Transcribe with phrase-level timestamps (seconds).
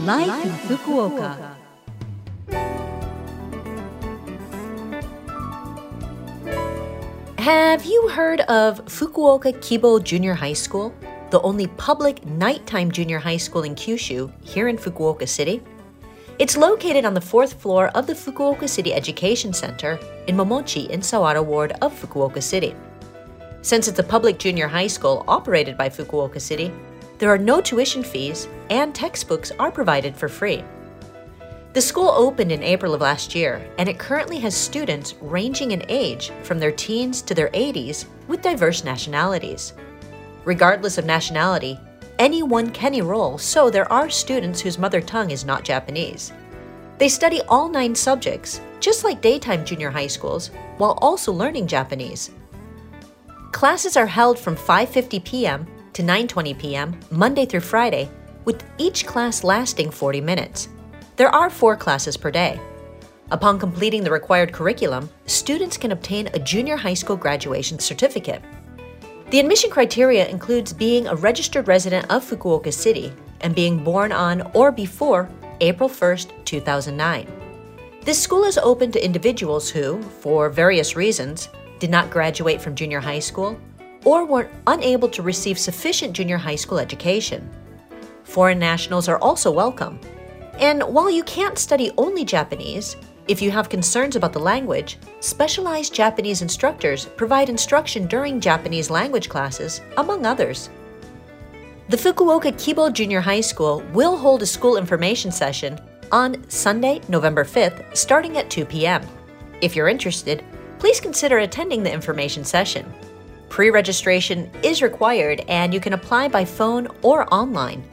[0.00, 1.54] Life, in Fukuoka.
[7.38, 10.92] Have you heard of Fukuoka Kibo Junior High School,
[11.30, 15.62] the only public nighttime junior high school in Kyushu here in Fukuoka City?
[16.40, 21.00] It's located on the fourth floor of the Fukuoka City Education Center in Momochi in
[21.00, 22.74] Sawara Ward of Fukuoka City.
[23.62, 26.72] Since it's a public junior high school operated by Fukuoka City,
[27.24, 30.62] there are no tuition fees and textbooks are provided for free.
[31.72, 35.86] The school opened in April of last year, and it currently has students ranging in
[35.88, 39.72] age from their teens to their 80s with diverse nationalities.
[40.44, 41.80] Regardless of nationality,
[42.18, 46.30] anyone can enroll, so there are students whose mother tongue is not Japanese.
[46.98, 52.32] They study all nine subjects, just like daytime junior high schools, while also learning Japanese.
[53.52, 55.66] Classes are held from 5:50 p.m.
[55.94, 57.00] to 9:20 p.m.
[57.10, 58.10] Monday through Friday,
[58.44, 60.68] with each class lasting 40 minutes.
[61.16, 62.60] There are 4 classes per day.
[63.30, 68.42] Upon completing the required curriculum, students can obtain a junior high school graduation certificate.
[69.30, 74.42] The admission criteria includes being a registered resident of Fukuoka City and being born on
[74.52, 75.28] or before
[75.60, 77.26] April 1st, 2009.
[78.02, 81.48] This school is open to individuals who, for various reasons,
[81.78, 83.58] did not graduate from junior high school
[84.04, 87.48] or were unable to receive sufficient junior high school education.
[88.24, 89.98] Foreign nationals are also welcome.
[90.58, 95.94] And while you can't study only Japanese, if you have concerns about the language, specialized
[95.94, 100.68] Japanese instructors provide instruction during Japanese language classes, among others.
[101.88, 105.78] The Fukuoka Kibo Junior High School will hold a school information session
[106.12, 109.06] on Sunday, November 5th, starting at 2 p.m.
[109.60, 110.44] If you're interested,
[110.78, 112.92] please consider attending the information session.
[113.54, 117.88] Pre registration is required and you can apply by phone or online.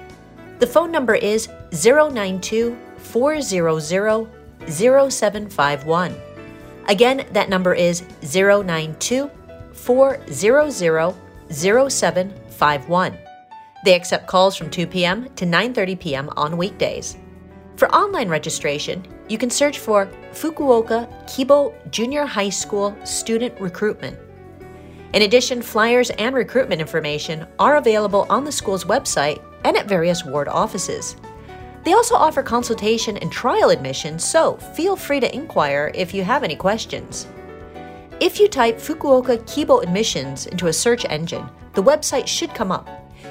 [0.57, 3.79] The phone number is 092 400
[4.67, 6.15] 0751.
[6.87, 9.29] Again, that number is 092
[9.71, 10.71] 400
[11.51, 13.17] 0751.
[13.85, 15.29] They accept calls from 2 p.m.
[15.35, 16.29] to 9:30 p.m.
[16.37, 17.17] on weekdays.
[17.75, 24.17] For online registration, you can search for Fukuoka Kibo Junior High School Student Recruitment.
[25.13, 30.23] In addition, flyers and recruitment information are available on the school's website and at various
[30.23, 31.17] ward offices.
[31.83, 36.43] They also offer consultation and trial admission, so feel free to inquire if you have
[36.43, 37.27] any questions.
[38.21, 42.87] If you type Fukuoka Kibo admissions into a search engine, the website should come up.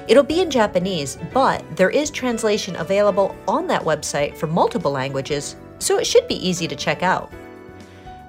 [0.07, 5.55] It'll be in Japanese, but there is translation available on that website for multiple languages,
[5.79, 7.31] so it should be easy to check out.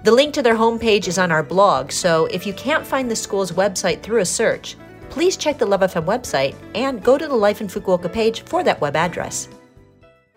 [0.05, 3.15] The link to their homepage is on our blog, so if you can't find the
[3.15, 4.75] school's website through a search,
[5.11, 8.65] please check the Love FM website and go to the Life in Fukuoka page for
[8.65, 9.49] that web address.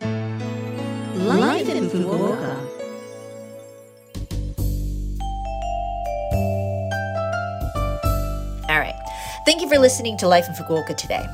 [0.02, 2.59] Life in Fukuoka.
[8.70, 8.96] All right.
[9.48, 11.25] Thank you for listening to Life in Fukuoka today.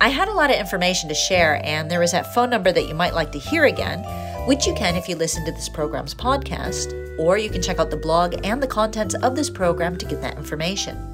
[0.00, 2.86] I had a lot of information to share, and there is that phone number that
[2.86, 4.04] you might like to hear again,
[4.46, 7.90] which you can if you listen to this program's podcast, or you can check out
[7.90, 11.08] the blog and the contents of this program to get that information.